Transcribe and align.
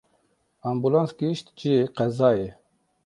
Ambûlans 0.69 1.11
gihîşt 1.17 1.47
cihê 1.57 1.83
qezayê. 1.95 2.49